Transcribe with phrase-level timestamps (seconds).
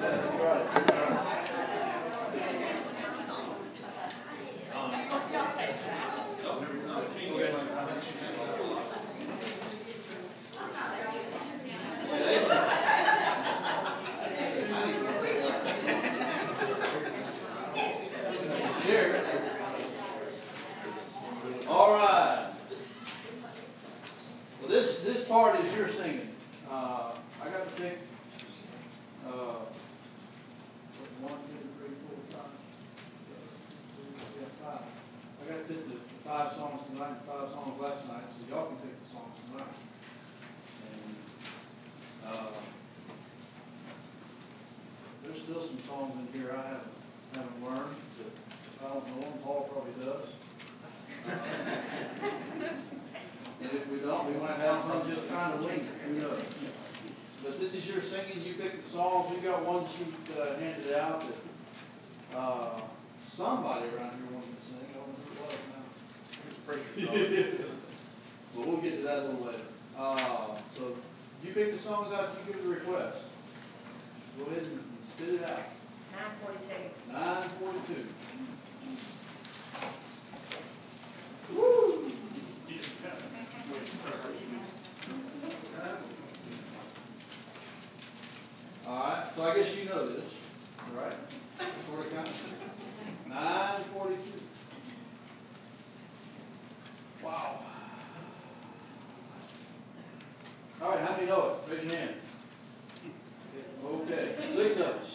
[0.00, 0.64] That's right.
[18.80, 19.12] Share.
[21.68, 22.46] All right.
[24.60, 26.28] Well, this, this part is your singing.
[26.70, 27.12] Uh,
[27.42, 27.98] I got to pick,
[29.26, 29.60] uh,
[30.96, 32.52] what, one, two, three, four, five.
[34.38, 34.84] Yeah, five.
[35.40, 35.96] I got to pick the
[36.26, 39.76] five songs tonight, and five songs last night, so y'all can pick the songs tonight.
[40.90, 41.10] And,
[42.26, 42.54] uh,
[45.24, 46.94] there's still some songs in here I haven't,
[47.34, 50.38] haven't learned, that if I don't know them, Paul probably does.
[53.60, 56.40] And if we don't, we might have fun just kind of winging, who knows?
[57.44, 60.94] But this is your singing, you pick the songs, we got one sheet, uh, handed
[60.96, 61.36] out that,
[62.34, 62.80] uh,
[63.18, 65.84] somebody around here wanted to sing, I don't know who it was now.
[68.56, 69.68] But we'll get to that a little later.
[69.98, 70.96] Uh, so,
[71.44, 73.28] you pick the songs out, you give the request.
[74.38, 75.68] Go ahead and spit it out.
[76.16, 77.12] Nine forty-two.
[77.12, 78.04] Nine forty-two.
[81.56, 81.88] Woo!
[88.88, 90.30] Alright, so I guess you know this,
[90.96, 91.18] right?
[91.86, 92.34] Sort of kind of.
[93.28, 94.40] Nine forty-two.
[97.24, 97.50] Wow.
[100.82, 101.54] Alright, how many know it?
[101.70, 102.14] Raise your hand.
[103.84, 105.10] Okay, six of us.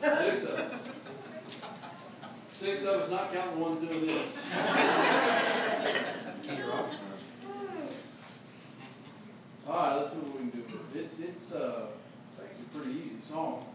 [0.00, 0.72] Six of us.
[2.52, 4.46] Six of us, not counting the ones doing this.
[9.66, 10.62] Alright, let's see what we can do.
[10.94, 11.86] It's, it's, uh,
[12.32, 13.66] it's actually a pretty easy song.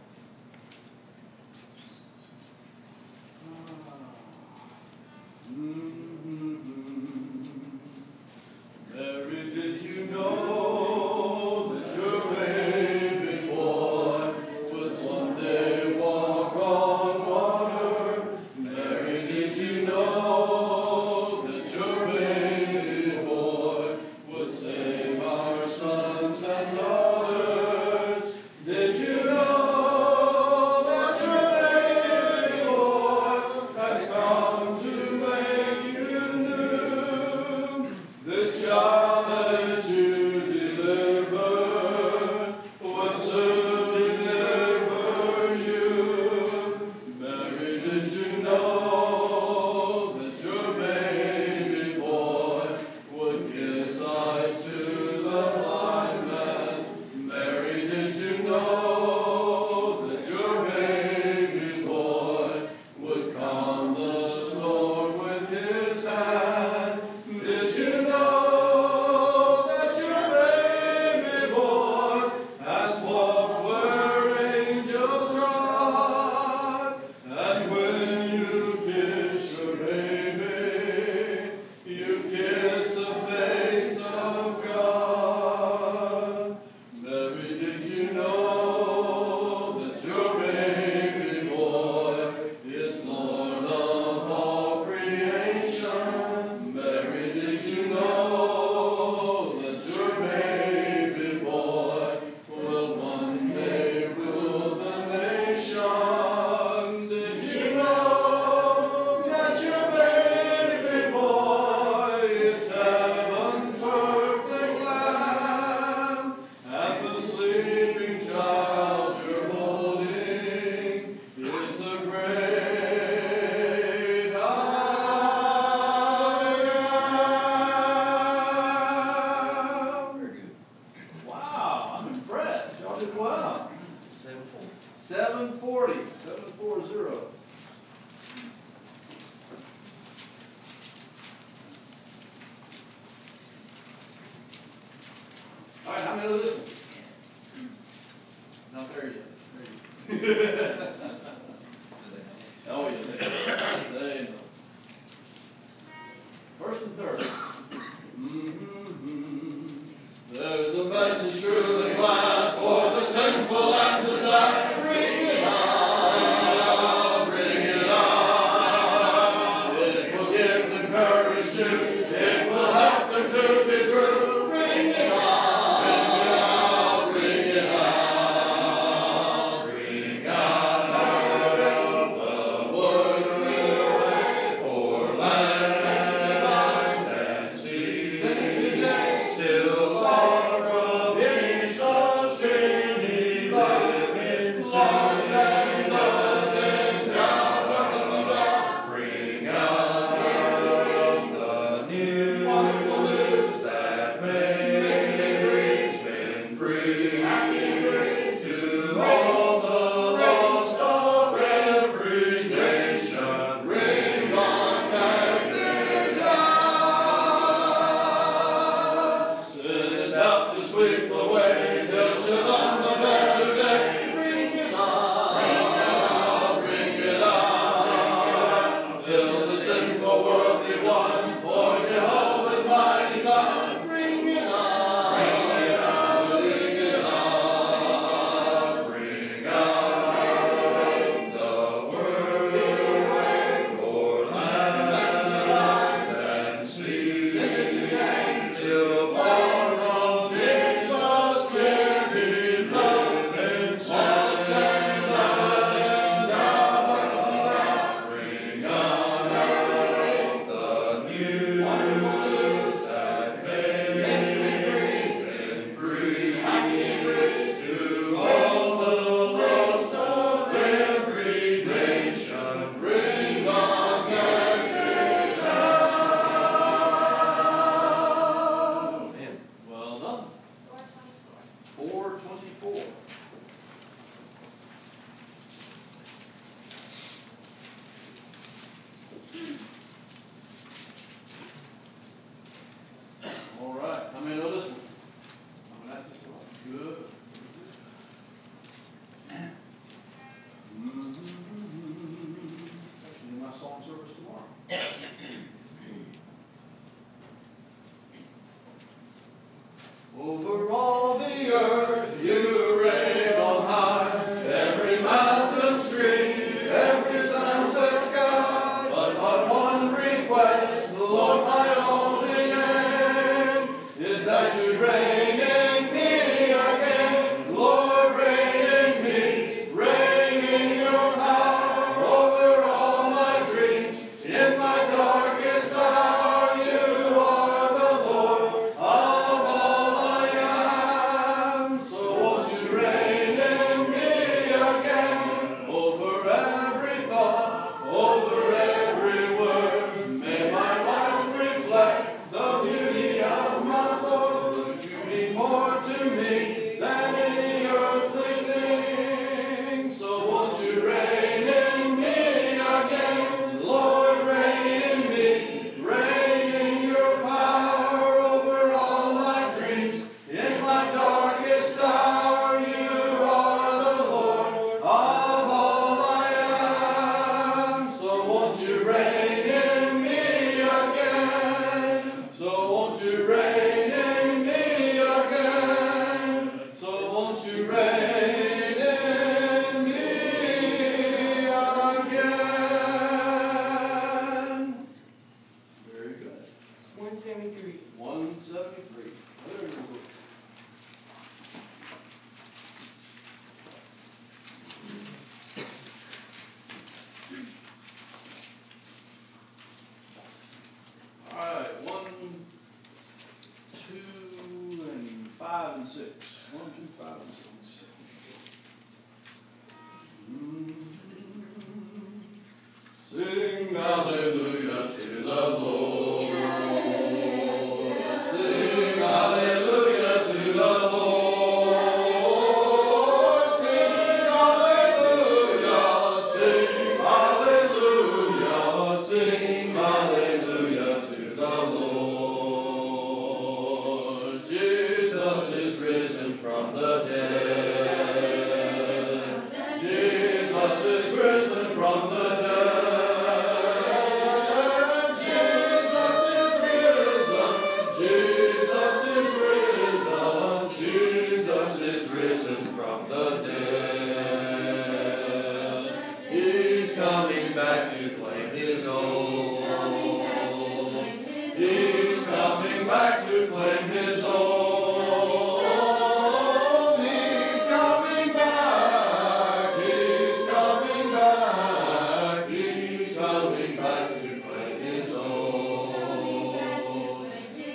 [483.46, 486.56] Going back to praise his own.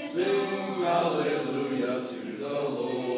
[0.01, 3.10] Sing hallelujah to the Lord.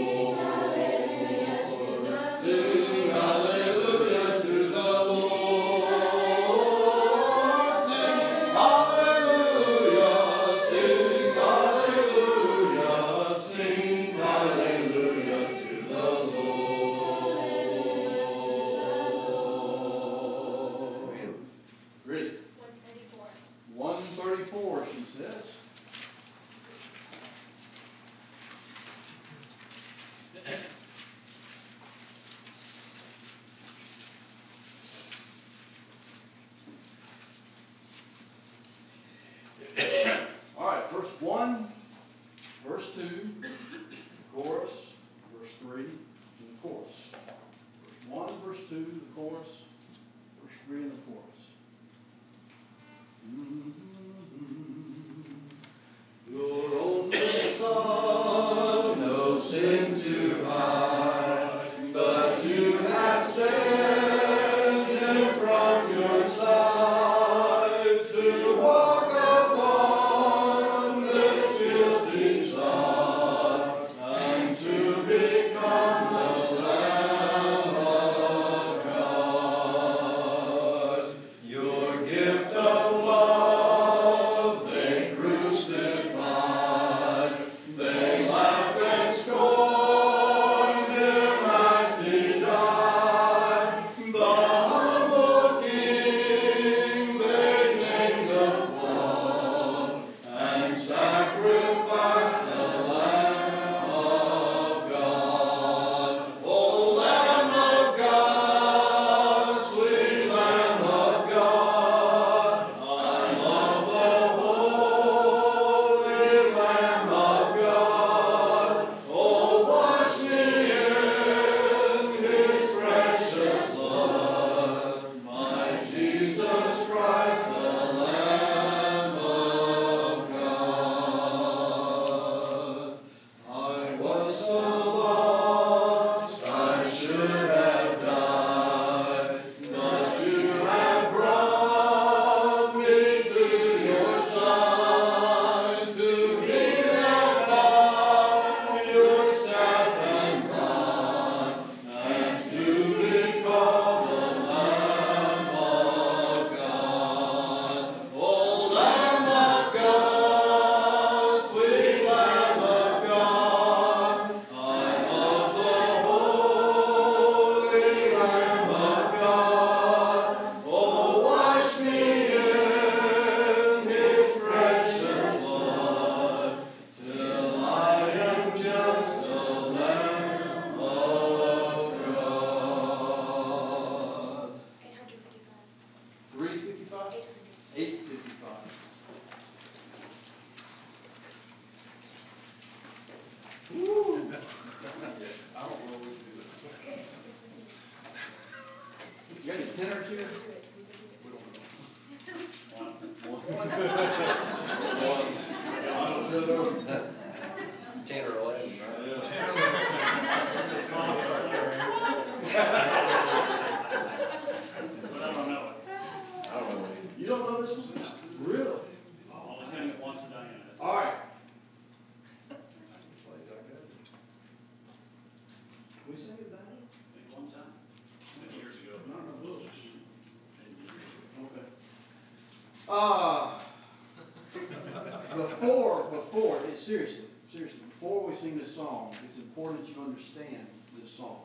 [235.37, 240.67] Before, before, seriously, seriously, before we sing this song, it's important that you understand
[240.99, 241.41] this song.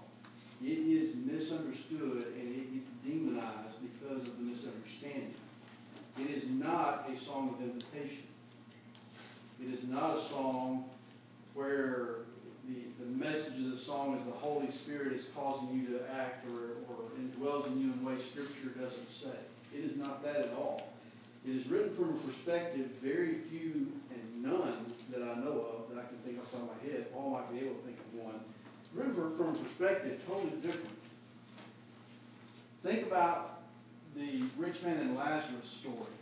[0.63, 5.35] It is misunderstood and it gets demonized because of the misunderstanding.
[6.19, 8.27] It is not a song of invitation.
[9.61, 10.89] It is not a song
[11.53, 12.17] where
[12.67, 16.45] the, the message of the song is the Holy Spirit is causing you to act
[16.47, 19.37] or, or indwells in you in ways Scripture doesn't say.
[19.75, 20.93] It is not that at all.
[21.45, 26.03] It is written from a perspective very few and none that I know of that
[26.03, 27.13] I can think off the top of my head.
[27.13, 28.39] Paul might be able to think of one.
[28.93, 30.95] From, from a perspective totally different.
[32.83, 33.61] Think about
[34.15, 36.13] the rich man and Lazarus story.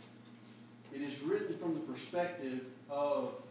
[0.94, 3.42] It is written from the perspective of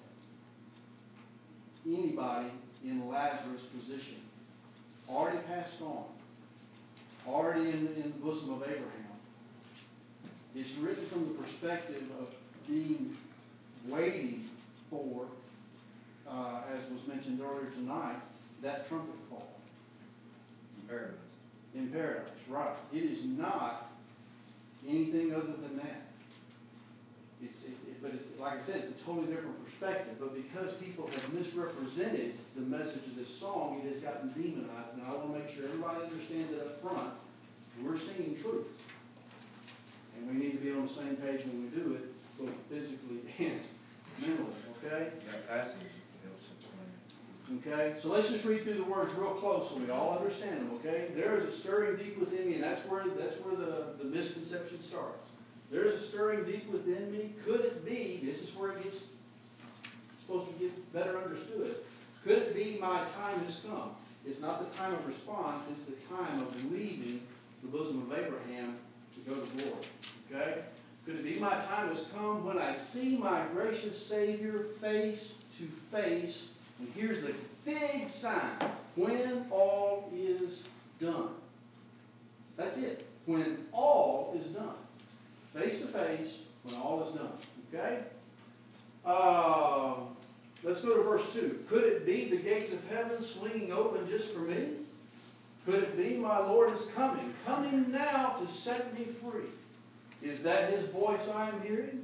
[1.86, 2.50] anybody
[2.84, 4.20] in Lazarus' position.
[5.10, 6.06] Already passed on.
[7.28, 9.05] Already in, in the bosom of Abraham.
[10.56, 12.34] It's written from the perspective of
[12.68, 13.16] being
[13.88, 14.40] waiting
[14.90, 15.26] for,
[16.30, 18.16] uh, as was mentioned earlier tonight,
[18.62, 19.50] that trumpet call
[20.82, 21.14] In Paradise.
[21.76, 22.76] in paradise, right?
[22.94, 23.90] It is not
[24.88, 26.02] anything other than that.
[27.44, 30.76] It's, it, it- but it's, like I said, it's a totally different perspective, but because
[30.76, 35.40] people have misrepresented the message of this song, it has gotten demonized, and I wanna
[35.40, 37.14] make sure everybody understands it up front.
[37.84, 38.85] We're singing truth.
[40.18, 42.06] And we need to be on the same page when we do it,
[42.40, 43.60] both physically and
[44.22, 45.12] mentally, okay?
[45.32, 45.82] That passage
[46.24, 46.86] helps explain.
[47.60, 50.72] Okay, so let's just read through the words real close so we all understand them,
[50.76, 51.08] okay?
[51.14, 54.80] There is a stirring deep within me, and that's where, that's where the, the misconception
[54.80, 55.32] starts.
[55.72, 57.34] There is a stirring deep within me.
[57.46, 59.12] Could it be, this is where it gets,
[60.16, 61.76] supposed to get better understood.
[62.24, 63.92] Could it be my time has come?
[64.26, 67.22] It's not the time of response, it's the time of leaving
[67.62, 68.76] the bosom of Abraham
[69.28, 69.86] go to glory.
[70.32, 70.62] Okay?
[71.06, 75.64] Could it be my time has come when I see my gracious Savior face to
[75.66, 76.72] face?
[76.80, 78.58] And here's the big sign
[78.96, 80.68] when all is
[81.00, 81.30] done.
[82.58, 83.06] That's it.
[83.26, 84.76] When all is done.
[85.54, 87.32] Face to face, when all is done.
[87.74, 88.04] Okay?
[89.06, 89.96] Uh,
[90.64, 91.60] let's go to verse 2.
[91.68, 94.68] Could it be the gates of heaven swinging open just for me?
[95.66, 99.50] Could it be my Lord is coming, coming now to set me free?
[100.22, 102.02] Is that his voice I am hearing?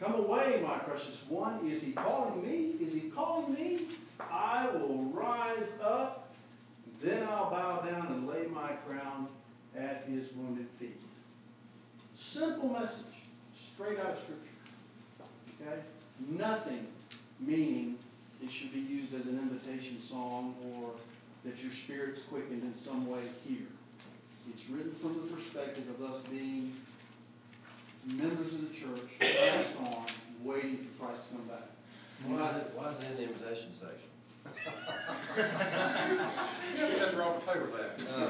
[0.00, 1.64] Come away, my precious one.
[1.64, 2.74] Is he calling me?
[2.80, 3.80] Is he calling me?
[4.18, 6.34] I will rise up,
[7.00, 9.28] then I'll bow down and lay my crown
[9.76, 11.00] at his wounded feet.
[12.12, 14.56] Simple message, straight out of Scripture.
[15.62, 15.82] Okay?
[16.30, 16.86] Nothing
[17.38, 17.96] meaning
[18.42, 20.92] it should be used as an invitation song or
[21.44, 23.66] that your spirit's quickened in some way here.
[24.50, 26.72] It's written from the perspective of us being
[28.16, 30.04] members of the church, passed on,
[30.42, 31.68] waiting for Christ to come back.
[32.26, 34.10] Why is it, why is it in the invitation section?
[36.76, 37.92] Yeah, that's Robert Taylor that.
[38.10, 38.20] Uh,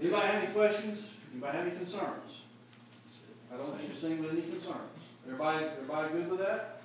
[0.00, 1.20] anybody have any questions?
[1.32, 2.44] Anybody have any concerns?
[3.52, 5.10] I don't want you to sing with any concerns.
[5.26, 6.82] Everybody, everybody good with that?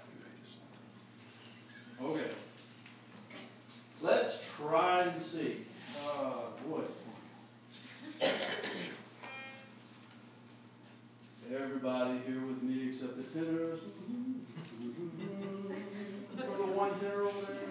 [2.02, 2.32] Okay.
[4.01, 5.58] Let's try and see.
[6.08, 6.34] Uh,
[6.67, 6.81] boy.
[11.53, 13.79] Everybody here with me except the tenors.
[16.36, 17.65] For the one tenor over there.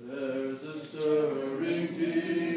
[0.00, 2.55] There's a stirring deep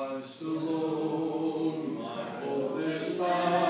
[0.00, 3.69] Christ alone, my hope is found.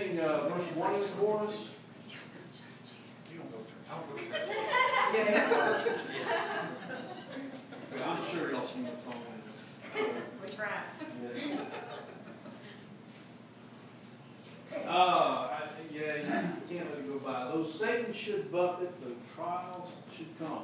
[0.00, 1.76] sing uh, verse 1 in the chorus?
[5.12, 5.48] Yeah.
[8.06, 9.14] I'm sure y'all sing the song.
[10.42, 10.82] We try.
[14.86, 15.60] Uh,
[15.92, 17.50] yeah, you can't let it go by.
[17.52, 20.59] Though Satan should buffet, though trials should come.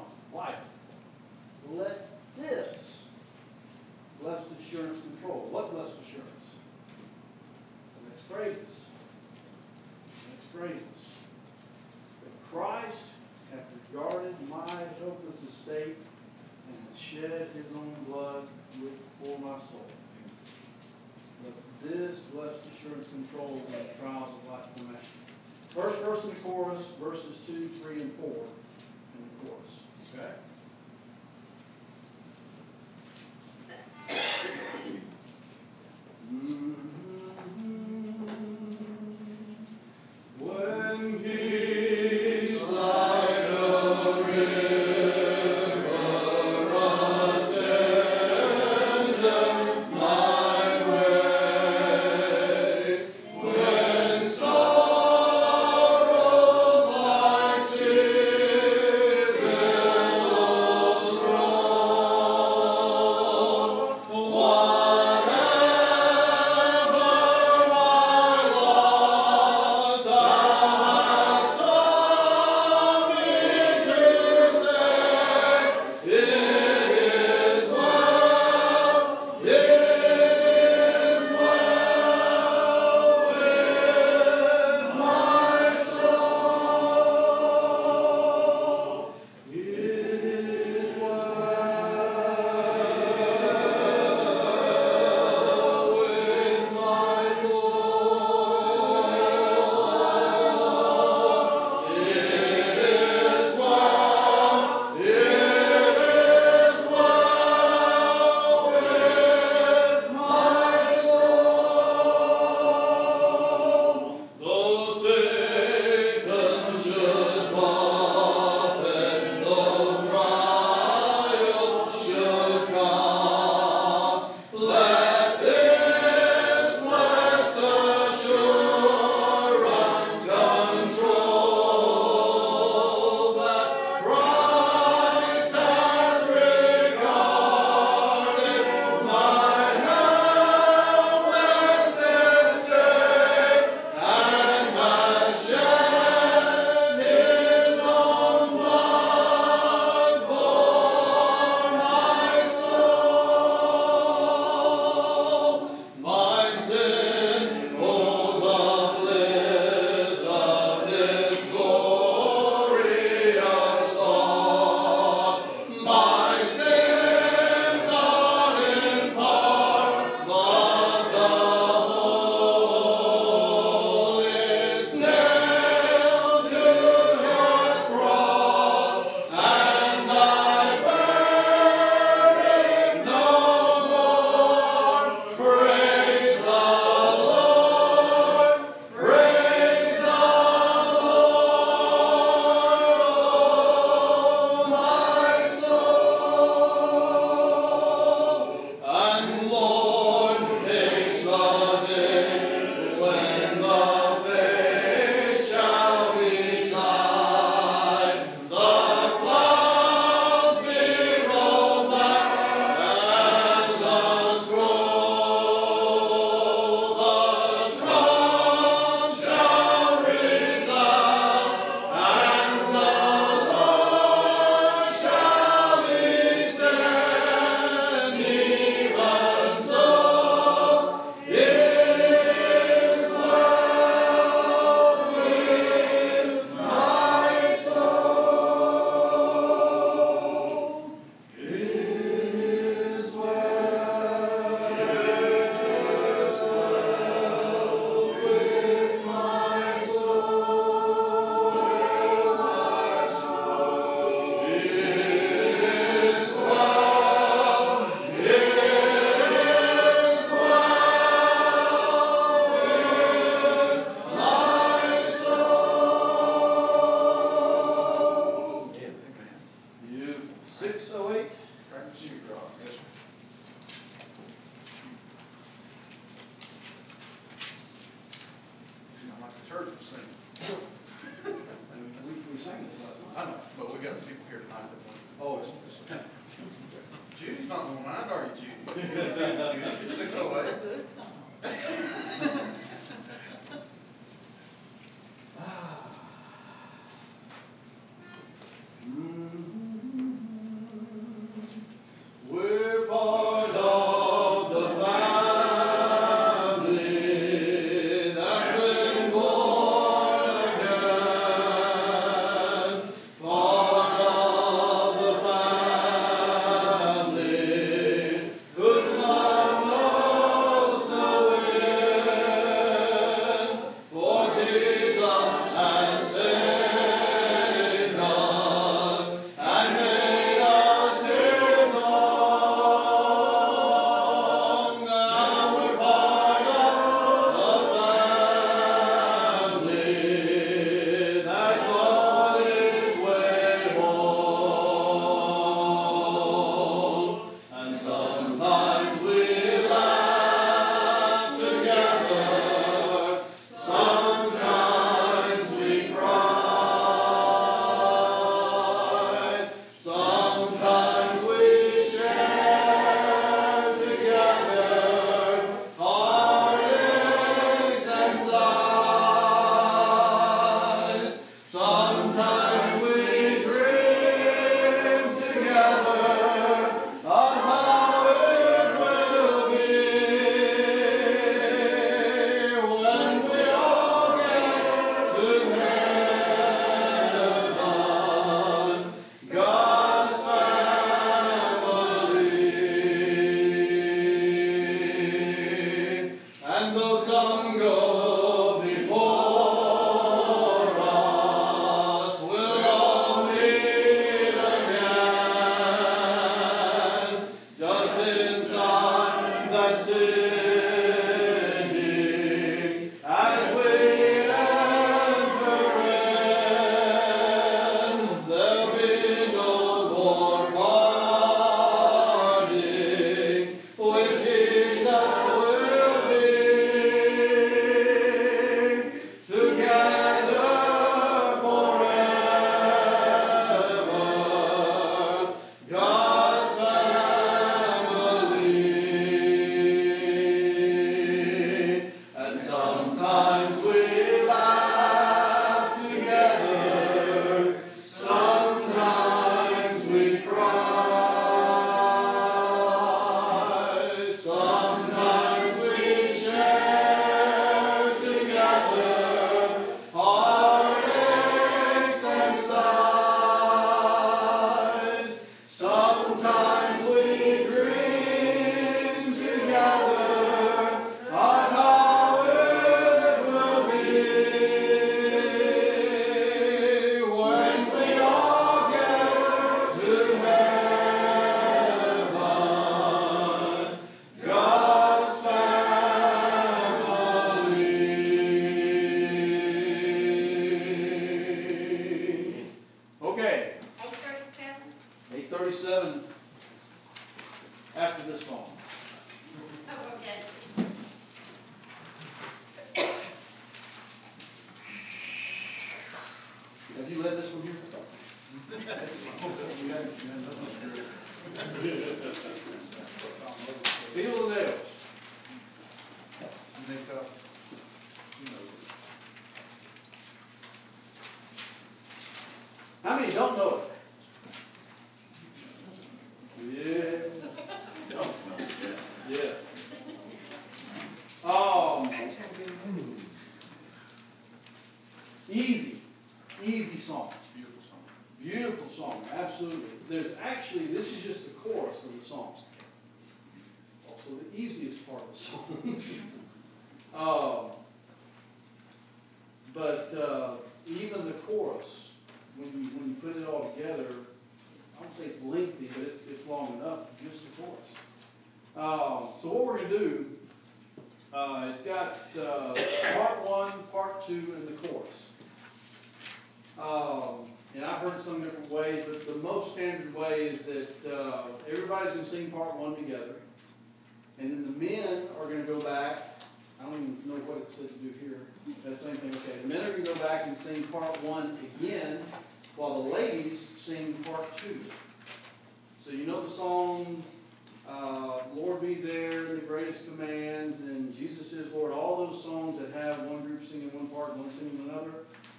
[589.77, 593.89] Greatest commands, and Jesus is Lord, all those songs that have one group singing one
[593.89, 594.91] part and one singing another,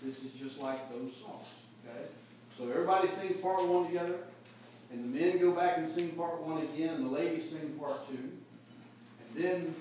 [0.03, 2.05] this is just like those songs, okay?
[2.53, 4.17] So everybody sings part one together,
[4.91, 7.97] and the men go back and sing part one again, and the ladies sing part
[8.07, 8.15] two.
[8.15, 9.75] And then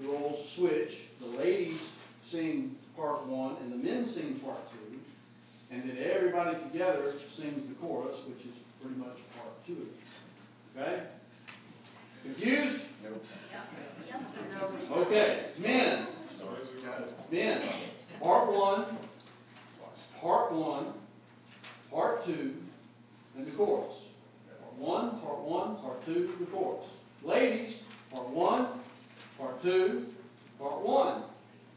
[0.00, 4.98] the roles switch, the ladies sing part one, and the men sing part two.
[5.72, 9.86] And then everybody together sings the chorus, which is pretty much part two.
[10.76, 11.02] Okay?
[12.22, 12.90] Confused?
[13.02, 13.10] No.
[15.02, 17.14] Okay, men, Sorry, we got it.
[17.30, 17.60] men,
[18.20, 18.84] part one,
[20.20, 20.84] part one,
[21.90, 22.54] part two,
[23.36, 24.08] and the chorus.
[24.60, 26.88] Part one, part one, part two, the chorus.
[27.24, 28.66] Ladies, part one,
[29.38, 30.04] part two,
[30.58, 31.22] part one,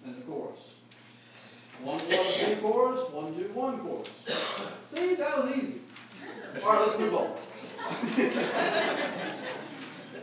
[0.06, 0.80] and the chorus.
[1.84, 4.10] One, one, two chorus, one, two, one chorus.
[4.90, 5.80] See, that was easy.
[6.64, 7.30] All right, let's move on.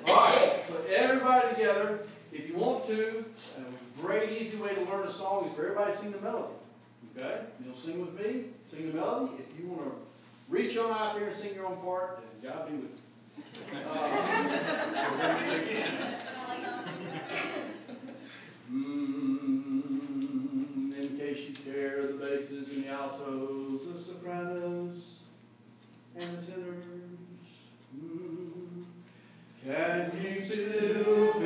[0.09, 1.99] All right, so everybody together,
[2.33, 3.25] if you want to,
[3.59, 6.55] a great easy way to learn a song is for everybody to sing the melody.
[7.17, 7.41] Okay?
[7.65, 9.33] You'll sing with me, sing the melody.
[9.39, 9.93] If you want to
[10.53, 12.89] reach on out there and sing your own part, then God be with you.
[18.73, 25.25] Mm, in case you care, the basses and the altos, the sopranos
[26.17, 26.85] and the tenors.
[29.65, 31.42] Can you still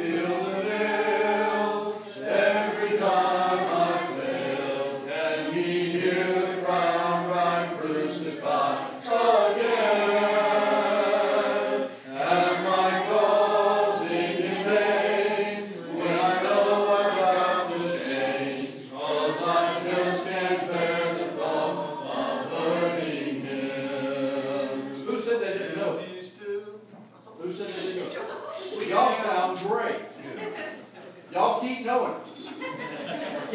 [31.77, 33.53] didn't know it.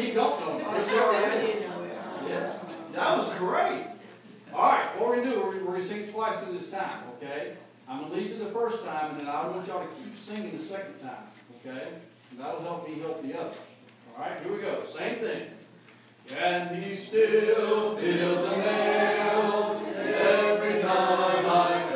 [2.28, 2.52] Yeah,
[2.92, 3.86] that was great.
[4.54, 7.54] All right, what we're gonna do, we're, we're gonna sing twice in this time, okay?
[7.88, 10.50] I'm gonna lead you the first time, and then I want y'all to keep singing
[10.52, 11.26] the second time,
[11.60, 11.88] okay?
[12.30, 13.76] And that'll help me help the others.
[14.14, 15.48] All right, here we go, same thing.
[16.28, 21.91] Can he still feel the nails every time I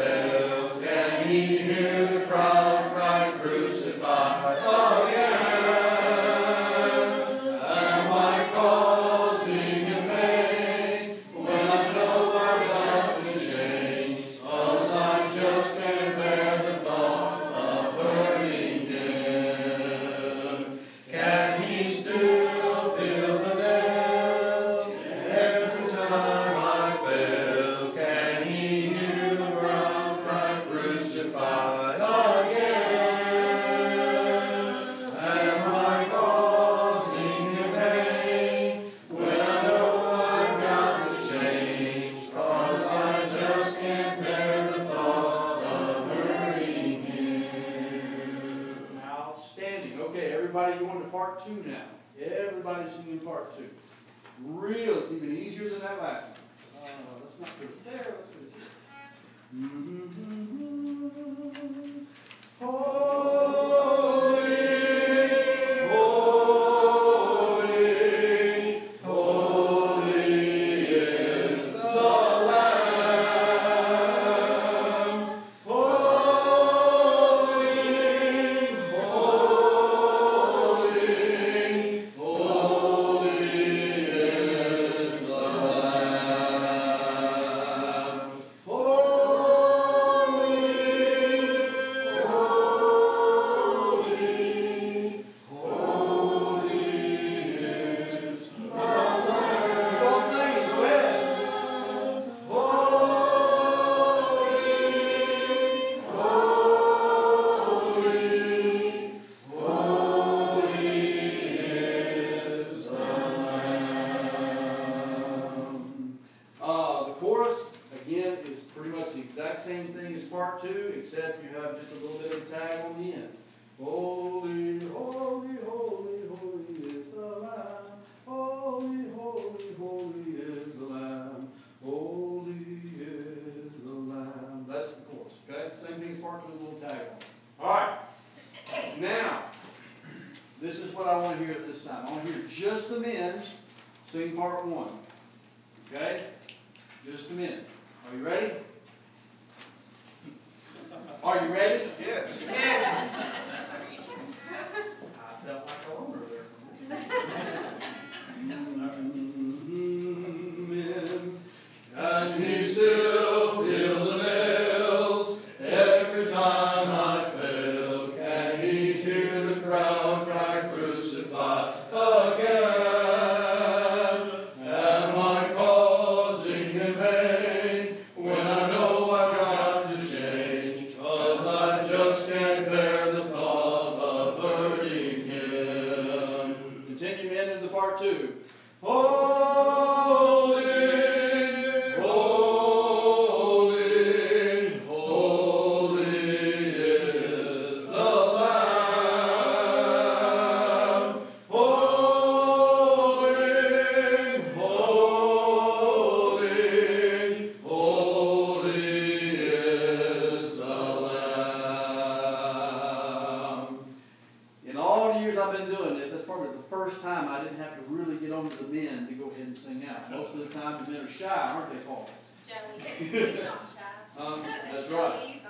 [217.97, 220.11] really get over to the men to go ahead and sing out.
[220.11, 222.09] Most of the time, the men are shy, aren't they, Paul?
[222.49, 223.83] Not shy.
[224.21, 225.41] um, that's right.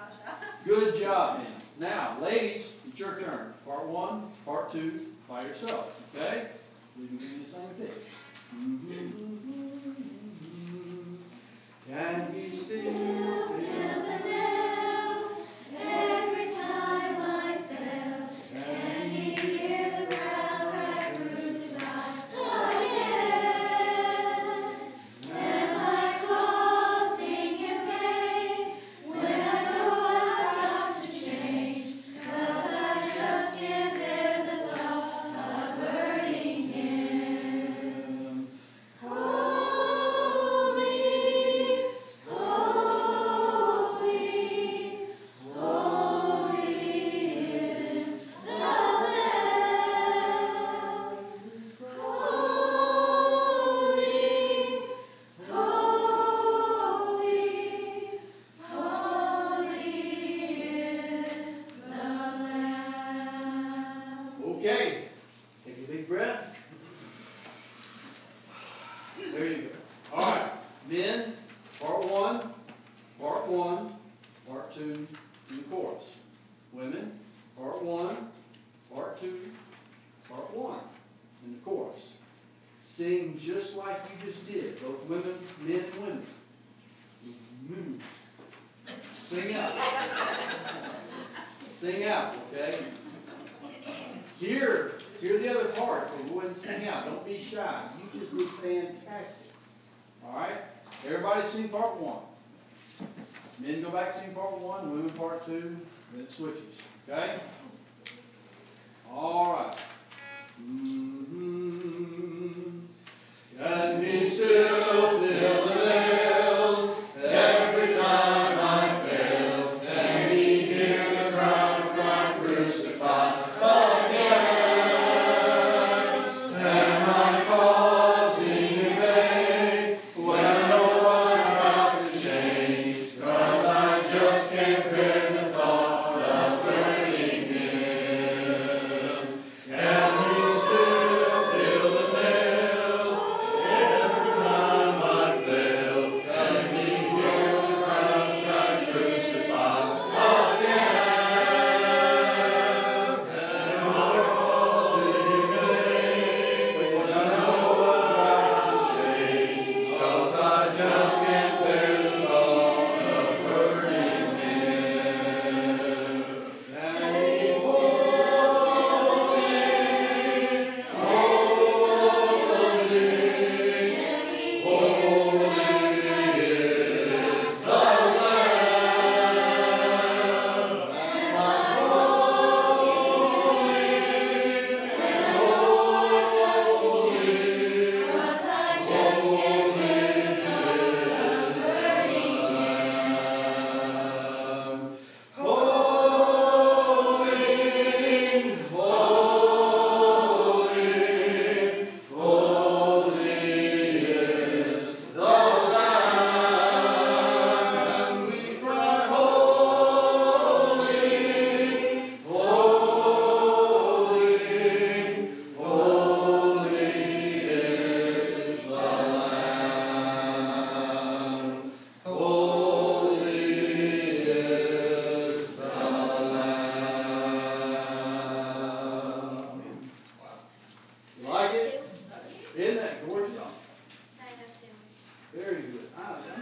[0.64, 1.53] Good job, men.
[1.78, 3.53] Now, ladies, it's your turn.
[3.66, 6.14] Part one, part two, by yourself.
[6.16, 6.47] Okay?
[6.99, 7.90] We can do the same thing.
[11.92, 15.28] And he still in the nails
[15.78, 16.95] every time.
[114.29, 115.16] still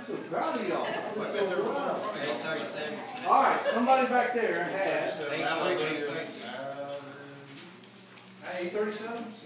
[0.07, 0.87] so proud of y'all.
[0.87, 1.95] I'm so proud.
[3.27, 5.09] All right, somebody back there had.
[5.09, 6.51] 837.
[8.45, 9.43] 837?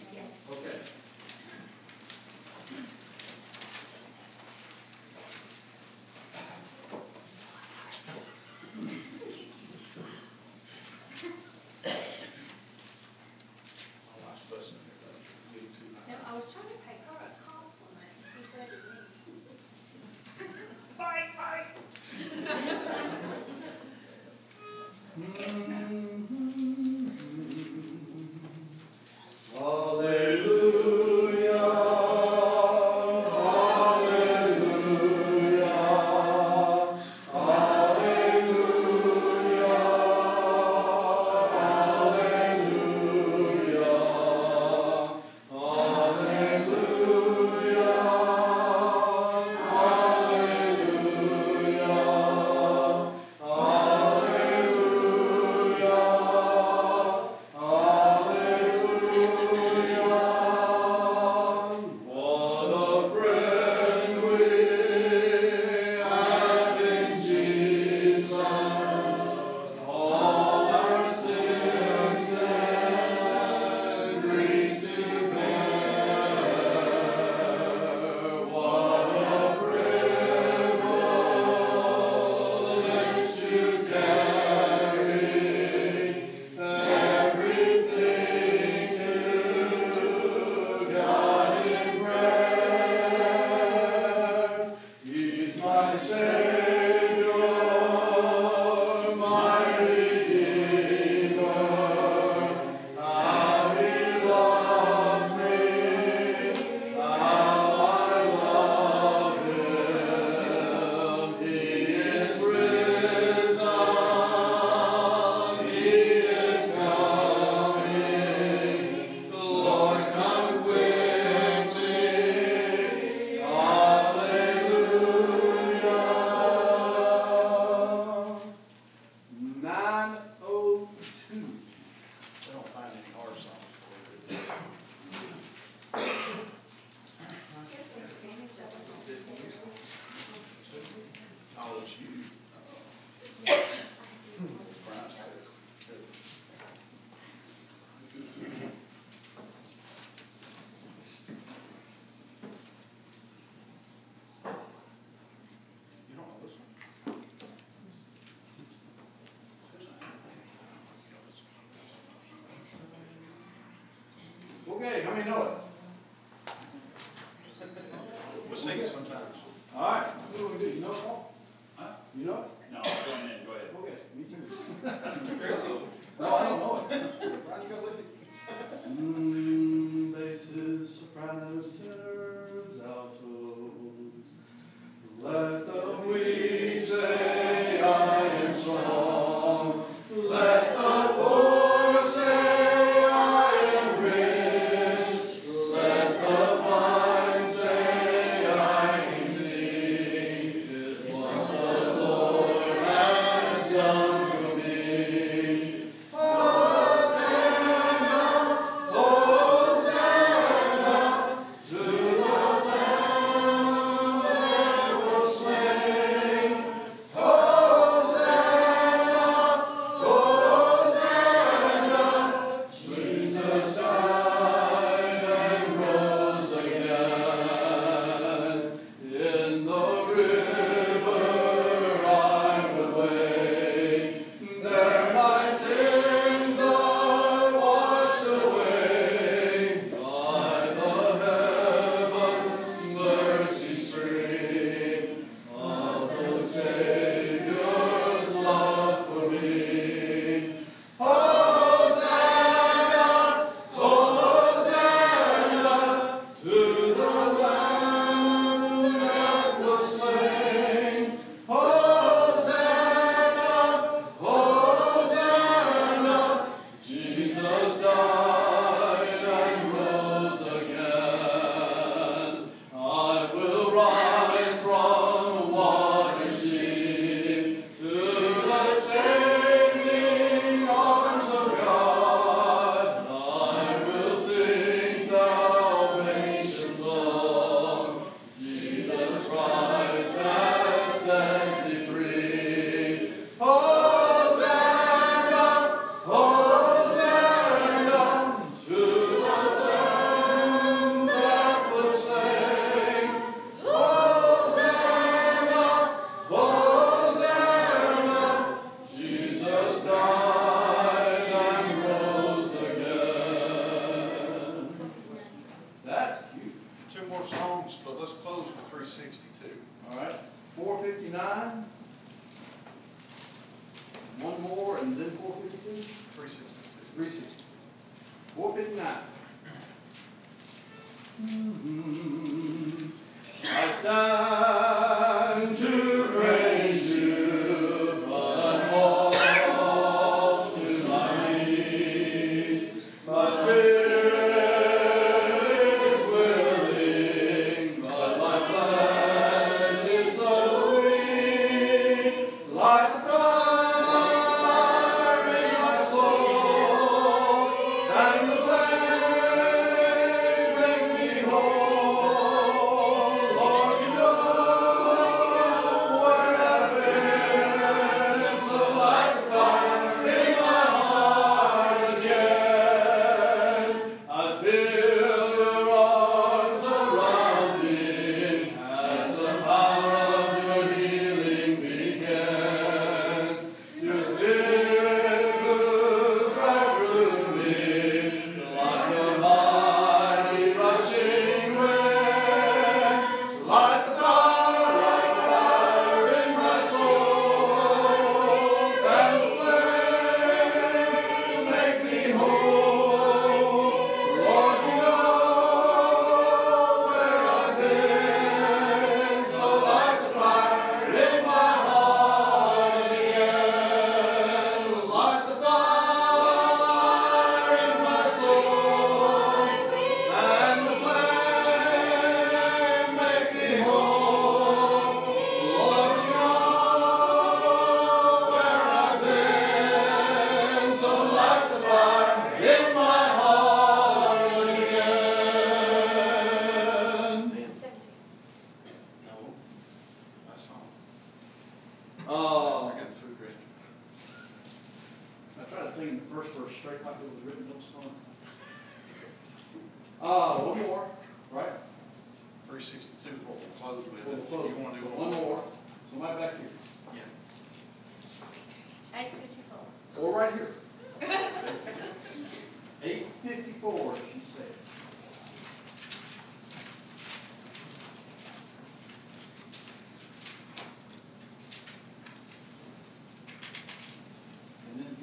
[164.81, 165.57] Okay, how many know it?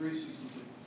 [0.06, 0.85] 363.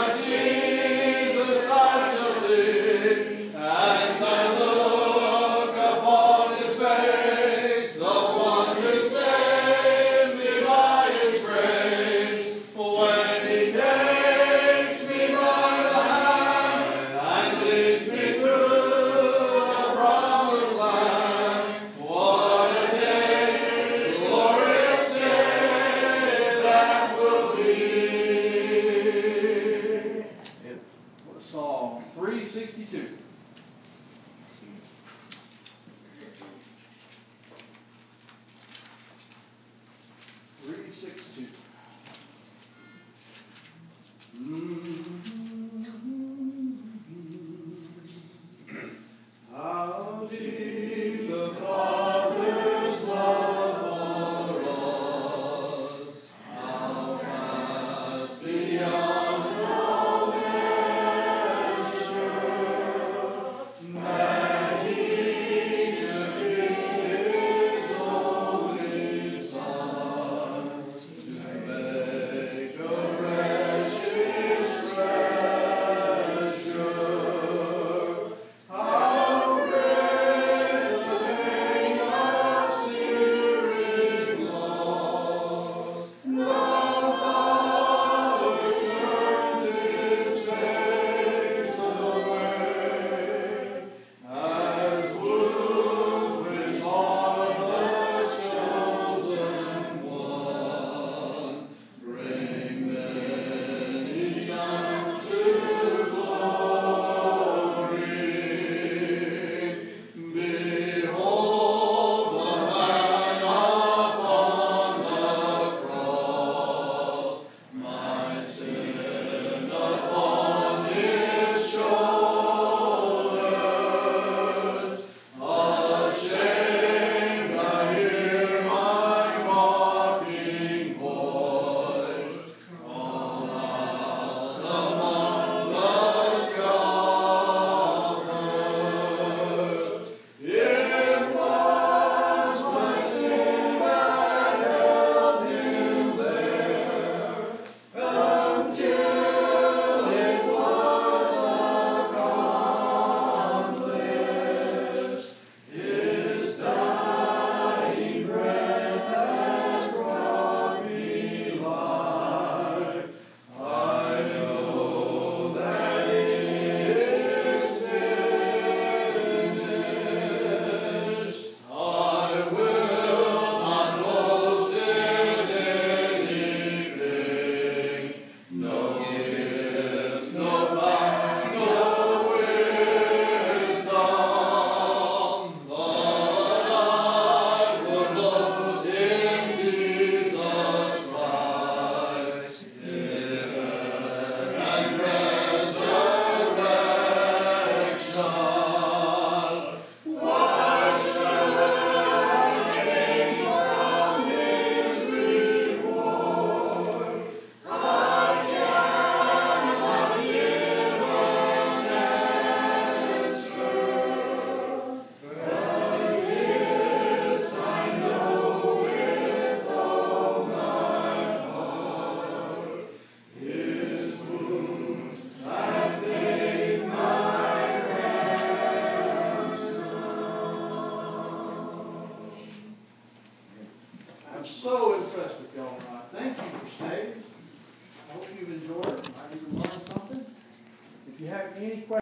[0.00, 0.69] Lord Jesus.